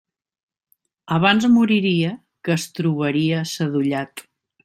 Abans 1.17 1.45
moriria 1.57 2.15
que 2.47 2.55
es 2.55 2.65
trobaria 2.79 3.45
sadollat. 3.55 4.27